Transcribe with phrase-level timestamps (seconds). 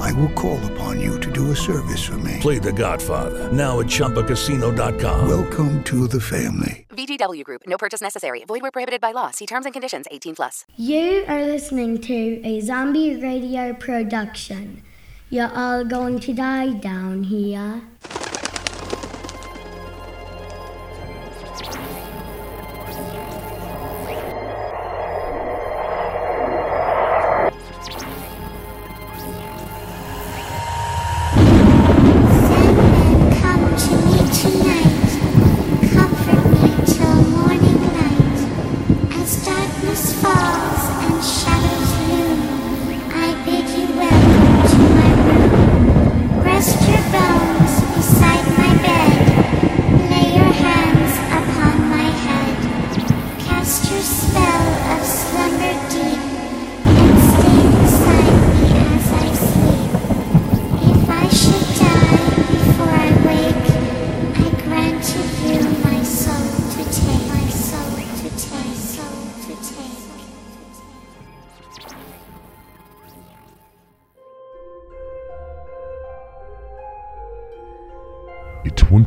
[0.00, 2.38] I will call upon you to do a service for me.
[2.40, 5.28] Play The Godfather now at ChumbaCasino.com.
[5.28, 6.86] Welcome to the family.
[6.90, 7.62] VGW Group.
[7.66, 8.44] No purchase necessary.
[8.44, 9.30] Void where prohibited by law.
[9.30, 10.06] See terms and conditions.
[10.10, 10.64] 18 plus.
[10.76, 14.82] You are listening to a zombie radio production.
[15.30, 17.82] You're all going to die down here.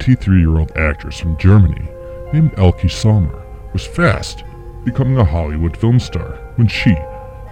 [0.06, 1.89] 23 year old actress from Germany
[2.31, 4.44] named Elke Sommer was fast
[4.84, 6.92] becoming a Hollywood film star when she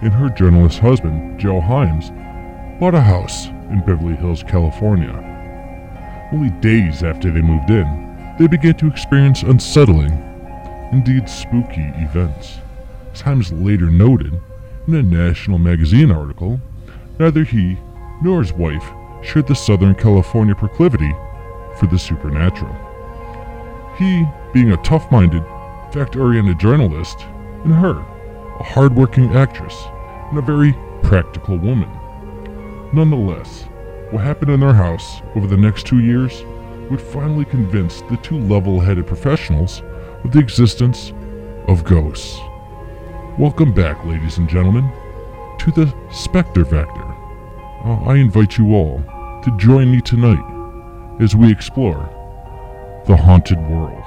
[0.02, 2.10] and her journalist husband, Joe Hyams,
[2.78, 5.10] bought a house in Beverly Hills, California.
[6.32, 10.12] Only days after they moved in, they began to experience unsettling,
[10.92, 12.58] indeed spooky events.
[13.12, 14.32] As Hyams later noted
[14.86, 16.60] in a National magazine article,
[17.18, 17.76] neither he
[18.22, 18.88] nor his wife
[19.24, 21.12] shared the Southern California proclivity
[21.84, 22.74] for the supernatural.
[23.98, 25.44] He being a tough minded,
[25.92, 27.20] fact oriented journalist,
[27.64, 27.98] and her,
[28.58, 29.74] a hard-working actress
[30.30, 31.90] and a very practical woman.
[32.94, 33.64] Nonetheless,
[34.10, 36.42] what happened in their house over the next two years
[36.90, 39.82] would finally convince the two level headed professionals
[40.24, 41.12] of the existence
[41.68, 42.38] of ghosts.
[43.38, 44.90] Welcome back, ladies and gentlemen,
[45.58, 47.04] to the Spectre Vector.
[47.84, 49.02] Uh, I invite you all
[49.44, 50.53] to join me tonight
[51.20, 52.10] as we explore
[53.06, 54.03] the haunted world.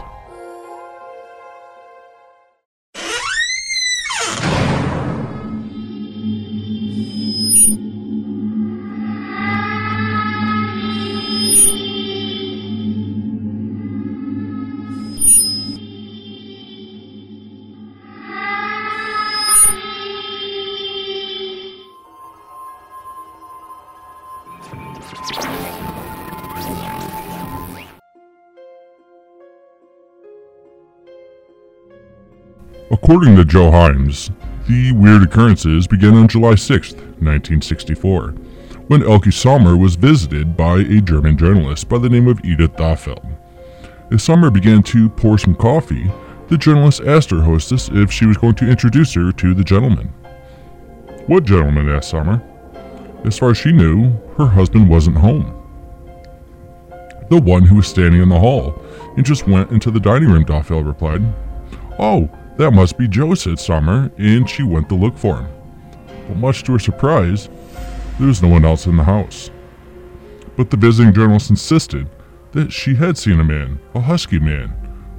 [33.07, 34.31] According to Joe Hyams,
[34.68, 38.31] the weird occurrences began on July 6, 1964,
[38.88, 43.25] when Elke Sommer was visited by a German journalist by the name of Edith Dahlfeld.
[44.12, 46.12] As Sommer began to pour some coffee,
[46.50, 50.09] the journalist asked her hostess if she was going to introduce her to the gentleman.
[51.28, 51.88] What gentleman?
[51.88, 52.44] asked Sommer.
[53.24, 55.45] As far as she knew, her husband wasn't home.
[57.29, 58.75] The one who was standing in the hall
[59.16, 61.24] and just went into the dining room, Dahlfeld replied.
[62.00, 65.47] Oh, that must be Joe, said Sommer, and she went to look for him.
[66.28, 67.50] But much to her surprise,
[68.18, 69.50] there was no one else in the house.
[70.56, 72.09] But the visiting journalist insisted
[72.53, 74.73] that she had seen a man, a husky man,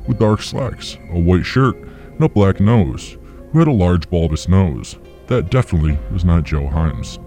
[0.06, 3.16] with dark slacks, a white shirt, and a black nose,
[3.53, 4.97] who had a large bulbous nose.
[5.28, 7.19] That definitely was not Joe Hyams.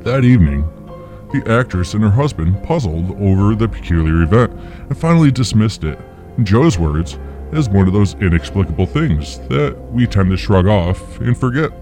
[0.00, 0.62] That evening,
[1.32, 5.98] the actress and her husband puzzled over the peculiar event and finally dismissed it,
[6.36, 7.18] in Joe's words,
[7.52, 11.72] as one of those inexplicable things that we tend to shrug off and forget.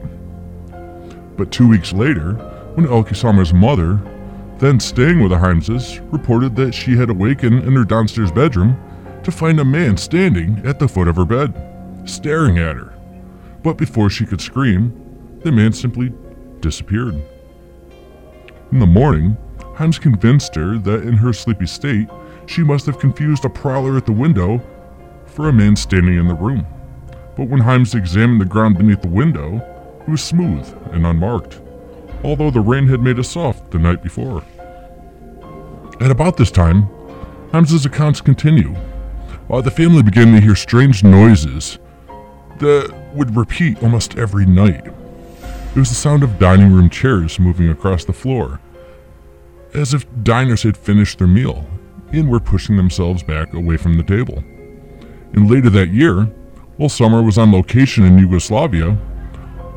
[1.36, 2.32] But two weeks later,
[2.74, 4.00] when Elke Sommer's mother,
[4.58, 8.76] then staying with the Hyamses, reported that she had awakened in her downstairs bedroom
[9.22, 11.52] to find a man standing at the foot of her bed,
[12.06, 12.94] staring at her.
[13.62, 16.12] But before she could scream, the man simply
[16.60, 17.22] disappeared.
[18.72, 19.36] In the morning,
[19.76, 22.08] Hyams convinced her that in her sleepy state,
[22.46, 24.60] she must have confused a prowler at the window
[25.30, 26.66] for a man standing in the room.
[27.36, 29.56] But when Hyams examined the ground beneath the window,
[30.00, 31.60] it was smooth and unmarked,
[32.24, 34.42] although the rain had made it soft the night before.
[36.00, 36.88] At about this time,
[37.52, 38.74] Hyams's accounts continue,
[39.50, 41.78] uh, the family began to hear strange noises
[42.58, 44.86] that would repeat almost every night.
[44.86, 48.60] It was the sound of dining room chairs moving across the floor,
[49.74, 51.66] as if diners had finished their meal
[52.12, 54.42] and were pushing themselves back away from the table.
[55.32, 56.24] And later that year,
[56.76, 58.96] while Sommer was on location in Yugoslavia,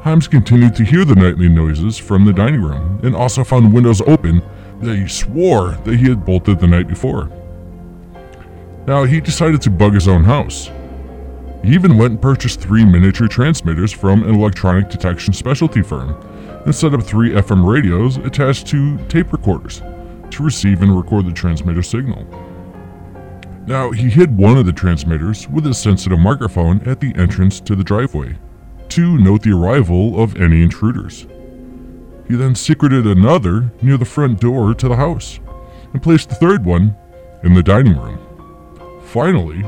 [0.01, 4.01] Hyams continued to hear the nightly noises from the dining room and also found windows
[4.01, 4.41] open
[4.81, 7.29] that he swore that he had bolted the night before.
[8.87, 10.71] Now, he decided to bug his own house.
[11.63, 16.15] He even went and purchased three miniature transmitters from an electronic detection specialty firm
[16.65, 19.81] and set up three FM radios attached to tape recorders
[20.31, 22.25] to receive and record the transmitter signal.
[23.67, 27.75] Now, he hid one of the transmitters with a sensitive microphone at the entrance to
[27.75, 28.37] the driveway
[28.89, 31.27] to note the arrival of any intruders.
[32.27, 35.39] He then secreted another near the front door to the house
[35.93, 36.95] and placed the third one
[37.43, 38.19] in the dining room.
[39.05, 39.63] Finally,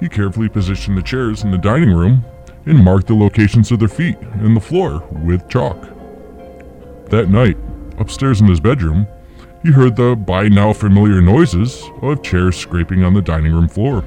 [0.00, 2.24] he carefully positioned the chairs in the dining room
[2.66, 5.80] and marked the locations of their feet and the floor with chalk.
[7.10, 7.56] That night,
[7.98, 9.06] upstairs in his bedroom,
[9.68, 14.02] he heard the by now familiar noises of chairs scraping on the dining room floor.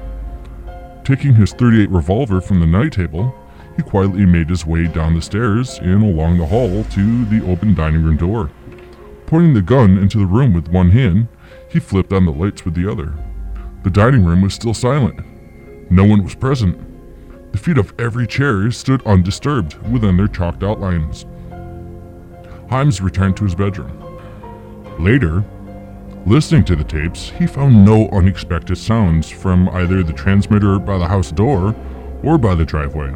[1.04, 3.32] Taking his 38 revolver from the night table,
[3.76, 7.76] he quietly made his way down the stairs and along the hall to the open
[7.76, 8.50] dining room door.
[9.26, 11.28] Pointing the gun into the room with one hand,
[11.70, 13.14] he flipped on the lights with the other.
[13.84, 15.20] The dining room was still silent.
[15.92, 17.52] No one was present.
[17.52, 21.24] The feet of every chair stood undisturbed within their chalked outlines.
[22.68, 24.11] Hyams returned to his bedroom.
[25.02, 25.42] Later,
[26.26, 31.08] listening to the tapes, he found no unexpected sounds from either the transmitter by the
[31.08, 31.74] house door
[32.22, 33.12] or by the driveway.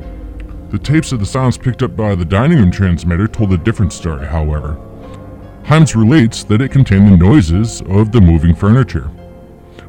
[0.71, 3.93] The tapes of the sounds picked up by the dining room transmitter told a different
[3.93, 4.77] story, however.
[5.63, 9.07] Hyams relates that it contained the noises of the moving furniture,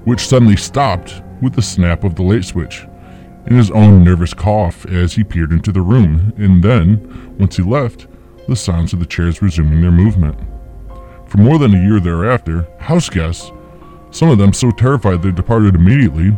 [0.06, 2.86] which suddenly stopped with the snap of the light switch,
[3.48, 7.64] and his own nervous cough as he peered into the room, and then, once he
[7.64, 8.06] left,
[8.48, 10.38] the sounds of the chairs resuming their movement.
[11.28, 13.52] For more than a year thereafter, house guests,
[14.12, 16.38] some of them so terrified they departed immediately,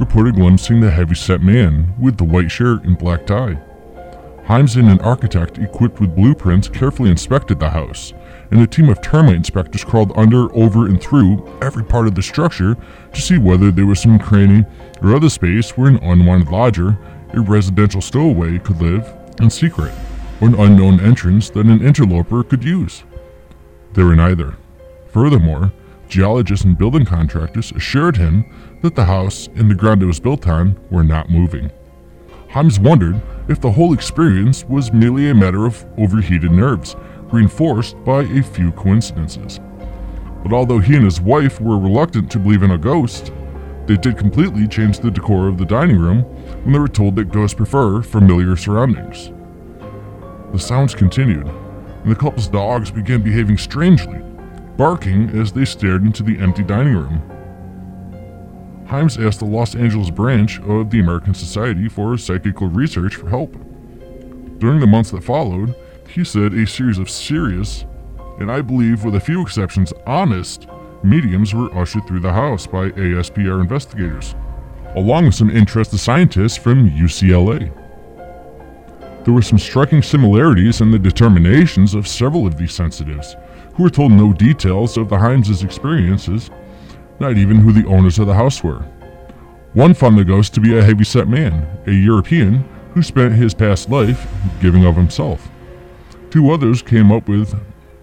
[0.00, 3.56] reported glimpsing the heavy-set man with the white shirt and black tie.
[4.46, 8.12] Hyams and an architect equipped with blueprints carefully inspected the house,
[8.50, 12.22] and a team of termite inspectors crawled under, over, and through every part of the
[12.22, 12.76] structure
[13.12, 14.64] to see whether there was some cranny
[15.00, 16.98] or other space where an unwanted lodger,
[17.32, 19.10] a residential stowaway, could live
[19.40, 19.94] in secret,
[20.40, 23.04] or an unknown entrance that an interloper could use.
[23.94, 24.56] There were neither.
[25.12, 25.72] Furthermore,
[26.08, 28.44] geologists and building contractors assured him
[28.82, 31.70] that the house and the ground it was built on were not moving.
[32.50, 36.96] Hyams wondered if the whole experience was merely a matter of overheated nerves,
[37.30, 39.60] reinforced by a few coincidences.
[40.42, 43.32] But although he and his wife were reluctant to believe in a ghost,
[43.86, 46.22] they did completely change the decor of the dining room
[46.64, 49.30] when they were told that ghosts prefer familiar surroundings.
[50.52, 51.48] The sounds continued,
[52.04, 54.20] and the couple's dogs began behaving strangely,
[54.76, 57.30] barking as they stared into the empty dining room.
[58.86, 63.52] Hyams asked the Los Angeles branch of the American Society for Psychical Research for help.
[64.58, 65.74] During the months that followed,
[66.06, 67.86] he said a series of serious,
[68.38, 70.68] and I believe with a few exceptions honest,
[71.02, 74.34] mediums were ushered through the house by ASPR investigators,
[74.94, 77.72] along with some interested scientists from UCLA.
[79.24, 83.36] There were some striking similarities in the determinations of several of these sensitives,
[83.74, 86.50] who were told no details of the Hyams' experiences,
[87.20, 88.84] not even who the owners of the house were.
[89.72, 93.88] One found the ghost to be a heavyset man, a European who spent his past
[93.88, 94.26] life
[94.60, 95.48] giving of himself.
[96.30, 97.58] Two others came up with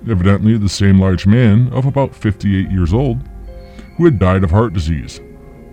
[0.10, 3.20] evidently the same large man of about 58 years old
[3.98, 5.22] who had died of heart disease.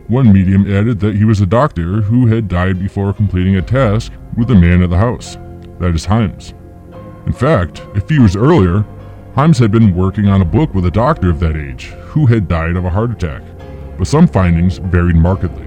[0.08, 4.12] One medium added that he was a doctor who had died before completing a task
[4.38, 5.36] with the man of the house,
[5.80, 6.54] that is Hyams.
[7.26, 8.84] In fact, a few years earlier,
[9.34, 12.46] Hyams had been working on a book with a doctor of that age who had
[12.46, 13.42] died of a heart attack,
[13.98, 15.66] but some findings varied markedly.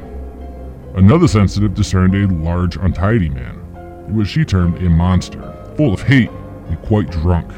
[0.96, 3.56] Another sensitive discerned a large, untidy man,
[4.16, 6.32] what she termed a monster, full of hate
[6.68, 7.52] and quite drunk.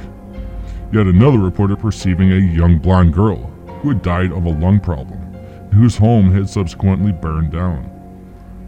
[0.92, 3.38] Yet another reported perceiving a young blonde girl
[3.82, 5.20] who had died of a lung problem
[5.74, 7.93] whose home had subsequently burned down.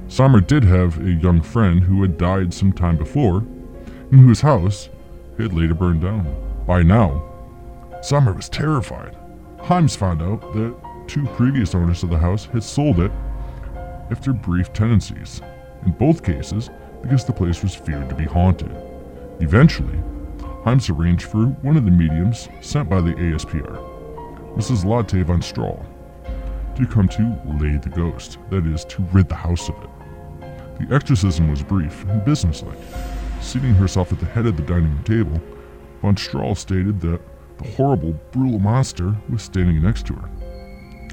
[0.08, 3.40] Sommer did have a young friend who had died some time before,
[4.12, 4.90] and whose house
[5.38, 6.64] had later burned down.
[6.68, 7.24] By now,
[8.02, 9.18] Sommer was terrified.
[9.62, 10.76] Hyams found out that
[11.08, 13.12] two previous owners of the house had sold it
[14.12, 15.42] after brief tenancies,
[15.86, 16.70] in both cases
[17.02, 18.72] because the place was feared to be haunted.
[19.40, 20.00] Eventually,
[20.64, 24.86] Hyams arranged for one of the mediums sent by the ASPR, Mrs.
[24.86, 25.84] Lotte von Strahl,
[26.76, 29.90] to come to lay the ghost, that is, to rid the house of it.
[30.79, 32.77] The exorcism was brief and businesslike.
[33.41, 35.41] Seating herself at the head of the dining room table,
[36.01, 37.22] von Strahl stated that
[37.58, 40.29] the horrible, brutal monster was standing next to her.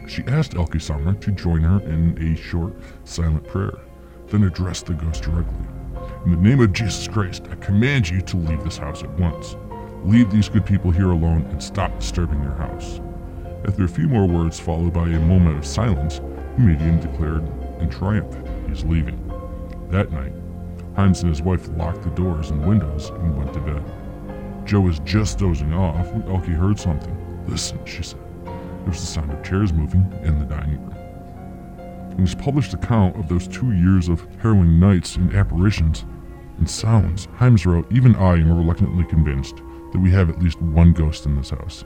[0.09, 3.78] She asked Elke Sommer to join her in a short, silent prayer,
[4.26, 5.66] then addressed the ghost directly.
[6.26, 9.57] In the name of Jesus Christ, I command you to leave this house at once.
[10.04, 13.00] Leave these good people here alone and stop disturbing their house.
[13.66, 17.47] After a few more words, followed by a moment of silence, the medium declared
[17.81, 18.37] in triumph,
[18.69, 19.32] he's leaving.
[19.93, 20.33] That night,
[20.97, 23.85] Hyams and his wife locked the doors and windows and went to bed.
[24.65, 27.15] Joe was just dozing off when Elke heard something.
[27.47, 28.19] Listen, she said.
[28.47, 32.13] There was the sound of chairs moving in the dining room.
[32.13, 36.07] In his published account of those two years of harrowing nights and apparitions
[36.57, 40.95] and sounds, Hyams wrote, Even I am reluctantly convinced that we have at least one
[40.95, 41.85] ghost in this house.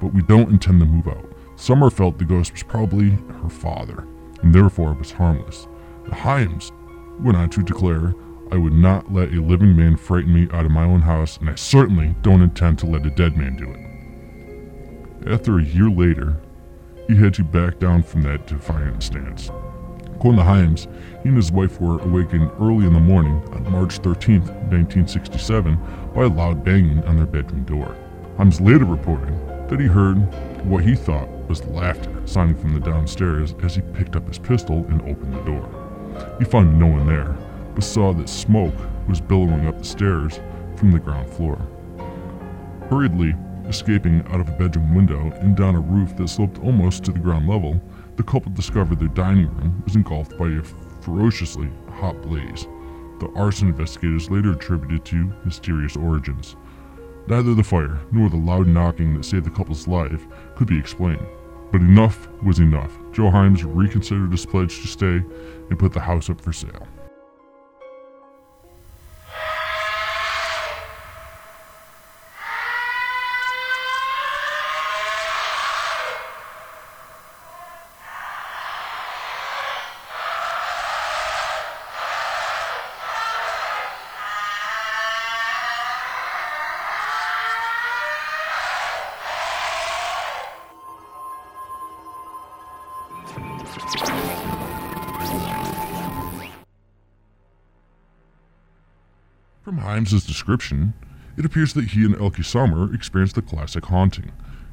[0.00, 1.30] But we don't intend to move out.
[1.56, 4.06] Sommer felt the ghost was probably her father,
[4.40, 5.68] and therefore it was harmless.
[6.06, 6.72] The Hyams
[7.20, 8.14] went on to declare,
[8.50, 11.48] I would not let a living man frighten me out of my own house, and
[11.48, 15.32] I certainly don't intend to let a dead man do it.
[15.32, 16.36] After a year later,
[17.08, 19.50] he had to back down from that defiant stance.
[20.14, 20.86] According to Hyams,
[21.22, 25.78] he and his wife were awakened early in the morning on March 13, 1967,
[26.14, 27.96] by a loud banging on their bedroom door.
[28.36, 29.34] Hyams later reported
[29.68, 30.16] that he heard
[30.64, 34.86] what he thought was laughter sounding from the downstairs as he picked up his pistol
[34.88, 35.81] and opened the door.
[36.38, 37.36] He found no one there,
[37.74, 38.74] but saw that smoke
[39.08, 40.40] was billowing up the stairs
[40.76, 41.58] from the ground floor.
[42.88, 43.34] Hurriedly
[43.66, 47.18] escaping out of a bedroom window and down a roof that sloped almost to the
[47.18, 47.80] ground level,
[48.16, 50.62] the couple discovered their dining room was engulfed by a
[51.00, 52.66] ferociously hot blaze.
[53.20, 56.56] The arson investigators later attributed to mysterious origins.
[57.28, 60.26] Neither the fire nor the loud knocking that saved the couple's life
[60.56, 61.26] could be explained.
[61.72, 62.92] But enough was enough.
[63.12, 65.24] Joe Hyams reconsidered his pledge to stay
[65.70, 66.86] and put the house up for sale.
[99.62, 100.92] From Hyams's description,
[101.36, 104.32] it appears that he and Elke Sommer experienced the classic haunting.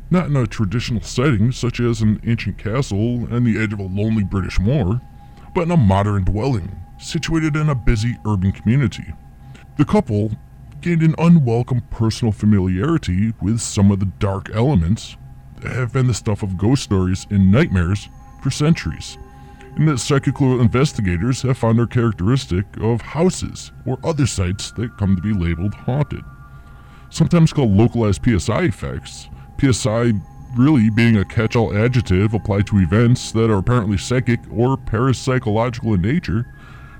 [0.09, 3.83] Not in a traditional setting such as an ancient castle and the edge of a
[3.83, 4.99] lonely British moor,
[5.53, 9.13] but in a modern dwelling situated in a busy urban community.
[9.77, 10.31] The couple
[10.81, 15.17] gained an unwelcome personal familiarity with some of the dark elements
[15.61, 18.09] that have been the stuff of ghost stories and nightmares
[18.41, 19.19] for centuries
[19.75, 25.15] and that psychical investigators have found are characteristic of houses or other sites that come
[25.15, 26.23] to be labeled haunted.
[27.09, 30.13] Sometimes called localized PSI effects, PSI
[30.55, 35.95] really being a catch all adjective applied to events that are apparently psychic or parapsychological
[35.95, 36.45] in nature,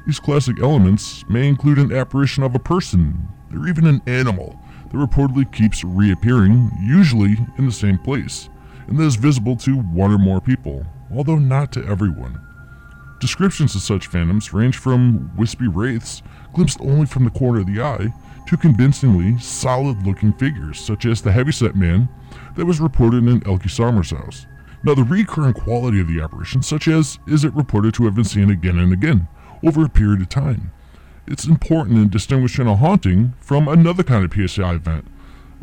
[0.06, 4.60] these classic elements may include an apparition of a person or even an animal
[4.92, 8.50] that reportedly keeps reappearing, usually in the same place,
[8.88, 12.40] and that is visible to one or more people, although not to everyone.
[13.20, 16.22] Descriptions of such phantoms range from wispy wraiths,
[16.54, 18.14] glimpsed only from the corner of the eye,
[18.48, 22.08] to convincingly solid looking figures, such as the heavyset man
[22.56, 24.48] that was reported in Elke Sommer's house.
[24.84, 28.24] Now, the recurring quality of the apparition, such as is it reported to have been
[28.24, 29.28] seen again and again
[29.62, 30.72] over a period of time.
[31.28, 35.06] It's important in distinguishing a haunting from another kind of PSI event,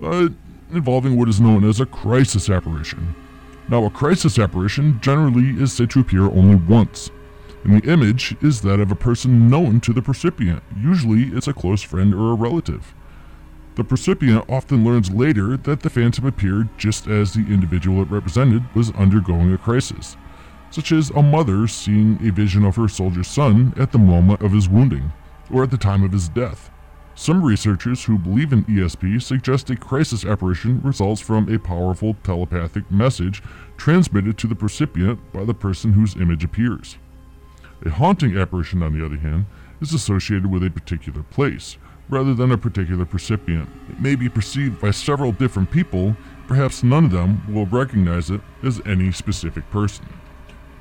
[0.03, 0.29] uh,
[0.71, 3.17] involving what is known as a crisis apparition.
[3.69, 7.11] Now, a crisis apparition generally is said to appear only once,
[7.67, 10.63] and the image is that of a person known to the percipient.
[10.81, 12.95] Usually, it's a close friend or a relative.
[13.75, 18.73] The percipient often learns later that the phantom appeared just as the individual it represented
[18.73, 20.17] was undergoing a crisis,
[20.71, 24.53] such as a mother seeing a vision of her soldier son at the moment of
[24.53, 25.11] his wounding,
[25.51, 26.71] or at the time of his death.
[27.17, 32.89] Some researchers who believe in ESP suggest a crisis apparition results from a powerful telepathic
[32.93, 33.43] message
[33.77, 36.97] transmitted to the percipient by the person whose image appears.
[37.85, 39.47] A haunting apparition, on the other hand,
[39.81, 41.77] is associated with a particular place,
[42.09, 43.69] rather than a particular percipient.
[43.91, 46.17] It may be perceived by several different people,
[46.47, 50.07] perhaps none of them will recognize it as any specific person.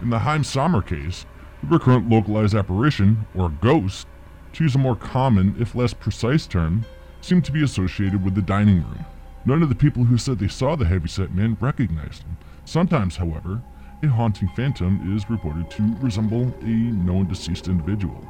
[0.01, 1.25] In the Heim Sommer case,
[1.61, 4.07] the recurrent localized apparition, or ghost,
[4.53, 6.85] to use a more common, if less precise term,
[7.21, 9.05] seemed to be associated with the dining room.
[9.45, 12.37] None of the people who said they saw the heavyset man recognized him.
[12.65, 13.61] Sometimes, however,
[14.03, 18.23] a haunting phantom is reported to resemble a known deceased individual.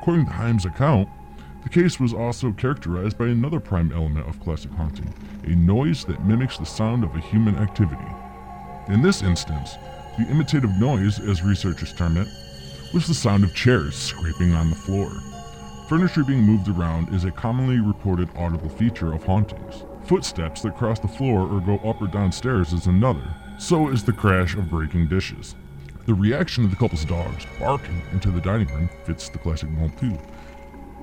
[0.00, 1.08] According to Hyams' account,
[1.62, 5.12] the case was also characterized by another prime element of classic haunting,
[5.44, 8.06] a noise that mimics the sound of a human activity.
[8.88, 9.74] In this instance,
[10.16, 12.28] the imitative noise, as researchers term it,
[12.94, 15.10] was the sound of chairs scraping on the floor.
[15.88, 19.84] Furniture being moved around is a commonly reported audible feature of hauntings.
[20.04, 23.24] Footsteps that cross the floor or go up or down stairs is another.
[23.58, 25.54] So is the crash of breaking dishes.
[26.04, 29.96] The reaction of the couple's dogs barking into the dining room fits the classic mold
[29.96, 30.18] too.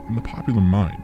[0.07, 1.03] In the popular mind,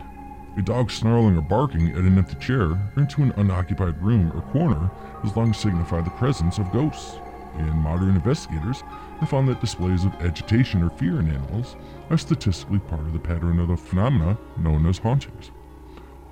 [0.57, 4.41] a dog snarling or barking at an empty chair or into an unoccupied room or
[4.53, 4.91] corner
[5.23, 7.17] has long signified the presence of ghosts.
[7.55, 8.81] And modern investigators
[9.19, 11.75] have found that displays of agitation or fear in animals
[12.11, 15.49] are statistically part of the pattern of the phenomena known as hauntings.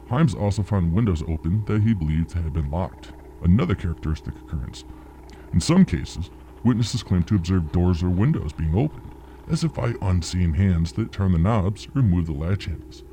[0.09, 4.85] Hyams also found windows open that he believed had been locked, another characteristic occurrence.
[5.53, 6.29] In some cases,
[6.63, 9.11] witnesses claim to observe doors or windows being opened,
[9.49, 13.03] as if by unseen hands that turn the knobs or move the latch handles.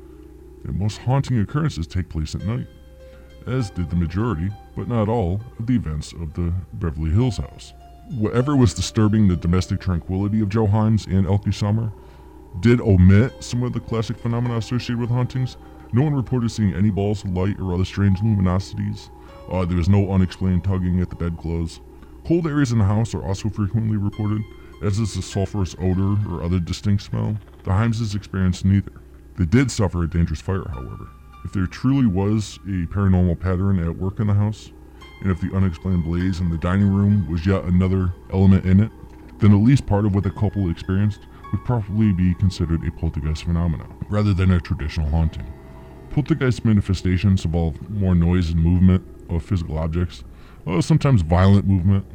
[0.63, 2.67] And most haunting occurrences take place at night,
[3.47, 7.73] as did the majority, but not all, of the events of the Beverly Hills house.
[8.11, 11.91] Whatever was disturbing the domestic tranquility of Joe Hyams and Elke Sommer
[12.59, 15.57] did omit some of the classic phenomena associated with hauntings.
[15.91, 19.09] No one reported seeing any balls of light or other strange luminosities.
[19.51, 21.79] Uh, there was no unexplained tugging at the bedclothes.
[22.25, 24.41] Cold areas in the house are also frequently reported,
[24.81, 27.37] as is the sulfurous odor or other distinct smell.
[27.63, 28.91] The Hyamses experienced neither.
[29.37, 31.07] They did suffer a dangerous fire, however.
[31.43, 34.71] If there truly was a paranormal pattern at work in the house,
[35.21, 38.91] and if the unexplained blaze in the dining room was yet another element in it,
[39.37, 43.43] then at least part of what the couple experienced would probably be considered a poltergeist
[43.43, 45.45] phenomenon, rather than a traditional haunting.
[46.09, 50.23] Poltergeist manifestations involve more noise and movement of physical objects,
[50.65, 52.05] uh, sometimes violent movement,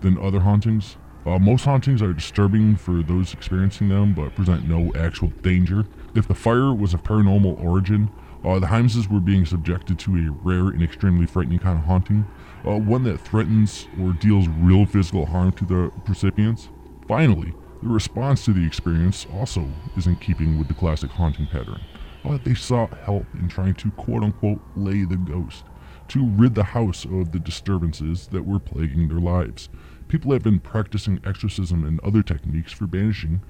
[0.00, 0.96] than other hauntings.
[1.26, 5.86] Uh, most hauntings are disturbing for those experiencing them, but present no actual danger.
[6.14, 8.10] If the fire was of paranormal origin,
[8.42, 12.26] uh, the Hyamses were being subjected to a rare and extremely frightening kind of haunting,
[12.66, 16.70] uh, one that threatens or deals real physical harm to the recipients.
[17.06, 21.80] Finally, the response to the experience also is in keeping with the classic haunting pattern.
[22.24, 25.64] Uh, they sought help in trying to quote unquote lay the ghost,
[26.08, 29.68] to rid the house of the disturbances that were plaguing their lives.
[30.10, 33.42] People have been practicing exorcism and other techniques for banishing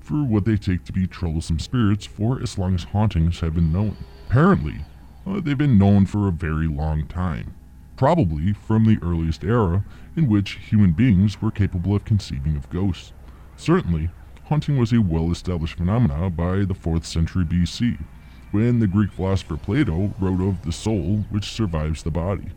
[0.00, 3.72] for what they take to be troublesome spirits for as long as hauntings have been
[3.72, 3.96] known.
[4.26, 4.80] Apparently,
[5.24, 7.54] uh, they've been known for a very long time,
[7.96, 9.84] probably from the earliest era
[10.16, 13.12] in which human beings were capable of conceiving of ghosts.
[13.56, 14.10] Certainly,
[14.46, 18.00] haunting was a well established phenomenon by the 4th century BC,
[18.50, 22.48] when the Greek philosopher Plato wrote of the soul which survives the body.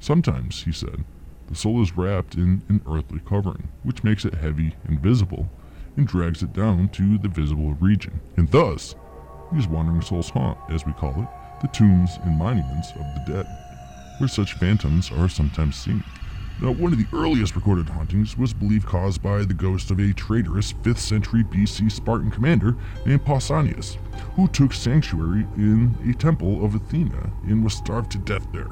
[0.00, 1.04] Sometimes, he said,
[1.52, 5.50] the soul is wrapped in an earthly covering, which makes it heavy and visible,
[5.98, 8.22] and drags it down to the visible region.
[8.38, 8.94] And thus,
[9.52, 11.28] these wandering souls haunt, as we call it,
[11.60, 13.46] the tombs and monuments of the dead,
[14.16, 16.02] where such phantoms are sometimes seen.
[16.62, 20.14] Now, one of the earliest recorded hauntings was believed caused by the ghost of a
[20.14, 23.98] traitorous 5th century BC Spartan commander named Pausanias,
[24.36, 28.70] who took sanctuary in a temple of Athena and was starved to death there.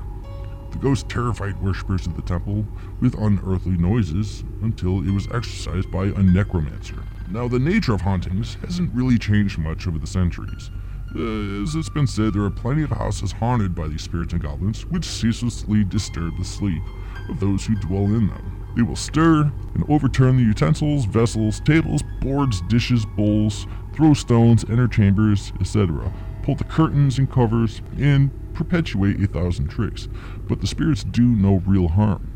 [0.71, 2.65] The ghost terrified worshippers of the temple
[3.01, 7.03] with unearthly noises until it was exorcised by a necromancer.
[7.31, 10.71] Now, the nature of hauntings hasn't really changed much over the centuries.
[11.15, 14.43] Uh, as it's been said, there are plenty of houses haunted by these spirits and
[14.43, 16.83] goblins, which ceaselessly disturb the sleep
[17.29, 18.67] of those who dwell in them.
[18.77, 24.87] They will stir and overturn the utensils, vessels, tables, boards, dishes, bowls, throw stones, enter
[24.87, 26.13] chambers, etc.,
[26.51, 30.09] pull the curtains and covers, and perpetuate a thousand tricks.
[30.49, 32.29] But the spirits do no real harm.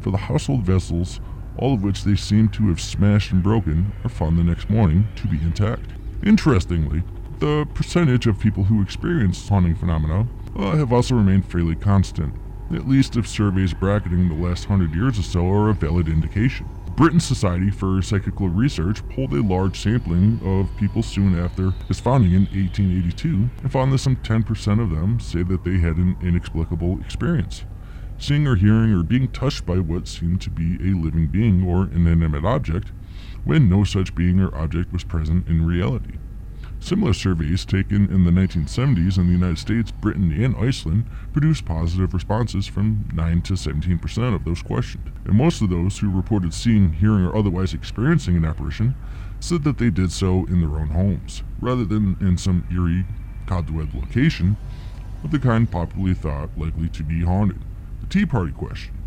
[0.00, 1.20] For the household vessels,
[1.56, 5.06] all of which they seem to have smashed and broken, are found the next morning
[5.14, 5.90] to be intact.
[6.24, 7.04] Interestingly,
[7.38, 12.34] the percentage of people who experience haunting phenomena uh, have also remained fairly constant,
[12.74, 16.68] at least if surveys bracketing the last hundred years or so are a valid indication.
[16.96, 22.32] Britain's Society for Psychical Research pulled a large sampling of people soon after its founding
[22.32, 27.00] in 1882 and found that some 10% of them say that they had an inexplicable
[27.00, 27.64] experience.
[28.18, 31.84] Seeing or hearing or being touched by what seemed to be a living being or
[31.84, 32.92] inanimate object
[33.44, 36.18] when no such being or object was present in reality.
[36.82, 42.12] Similar surveys taken in the 1970s in the United States, Britain, and Iceland produced positive
[42.12, 45.12] responses from 9 to 17% of those questioned.
[45.24, 48.96] And most of those who reported seeing, hearing, or otherwise experiencing an apparition
[49.38, 53.06] said that they did so in their own homes, rather than in some eerie,
[53.46, 54.56] cobweb location
[55.22, 57.60] of the kind popularly thought likely to be haunted.
[58.00, 58.98] The Tea Party question.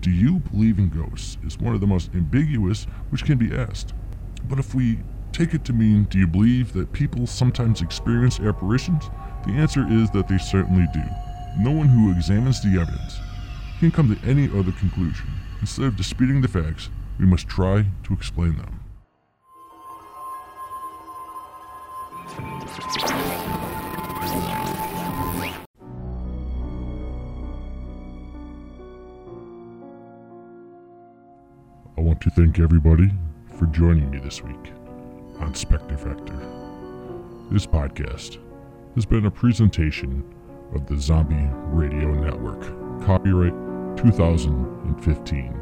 [0.00, 1.38] Do you believe in ghosts?
[1.46, 3.94] is one of the most ambiguous which can be asked.
[4.48, 4.98] But if we
[5.32, 9.10] take it to mean, do you believe that people sometimes experience apparitions?
[9.46, 11.02] The answer is that they certainly do.
[11.58, 13.18] No one who examines the evidence
[13.78, 15.26] can come to any other conclusion.
[15.60, 18.80] Instead of disputing the facts, we must try to explain them.
[31.96, 33.10] I want to thank everybody
[33.58, 34.72] for joining me this week
[35.40, 36.38] on Spectre Vector.
[37.50, 38.38] This podcast
[38.94, 40.22] has been a presentation
[40.74, 42.60] of the Zombie Radio Network,
[43.06, 43.54] copyright
[43.96, 45.60] 2015.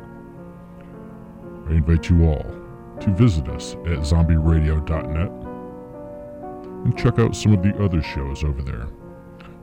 [1.69, 2.45] I invite you all
[3.01, 5.31] to visit us at zombieradio.net
[6.85, 8.89] and check out some of the other shows over there,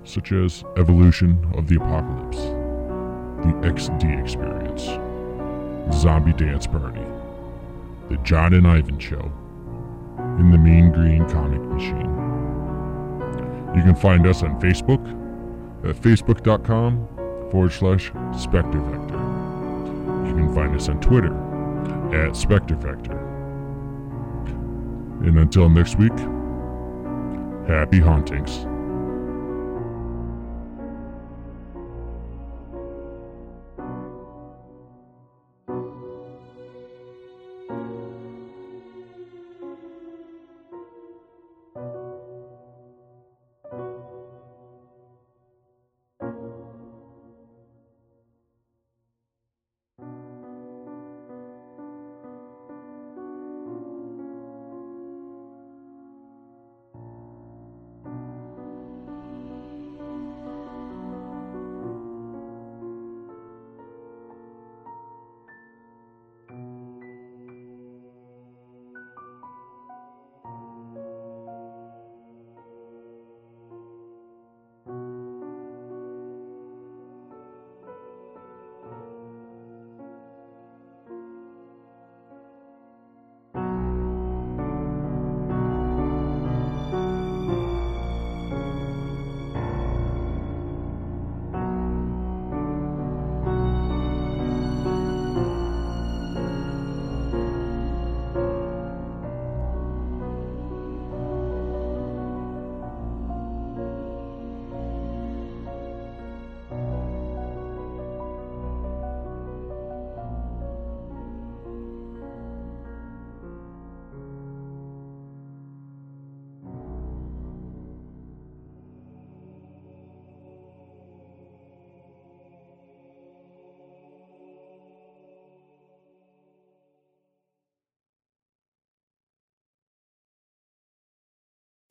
[0.03, 4.83] such as Evolution of the Apocalypse, The XD Experience,
[5.95, 7.05] Zombie Dance Party,
[8.09, 9.31] The John and Ivan Show,
[10.17, 12.11] and The Mean Green Comic Machine.
[13.75, 15.03] You can find us on Facebook
[15.87, 17.07] at facebook.com
[17.51, 19.19] forward slash Spectre Vector.
[20.27, 21.33] You can find us on Twitter
[22.13, 23.17] at Spectre Vector.
[25.25, 26.17] And until next week,
[27.67, 28.65] happy hauntings.